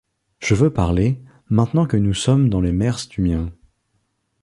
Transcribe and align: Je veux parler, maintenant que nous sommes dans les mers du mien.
Je 0.39 0.55
veux 0.55 0.73
parler, 0.73 1.21
maintenant 1.51 1.85
que 1.85 1.95
nous 1.95 2.15
sommes 2.15 2.49
dans 2.49 2.59
les 2.59 2.71
mers 2.71 2.97
du 3.11 3.21
mien. 3.21 3.51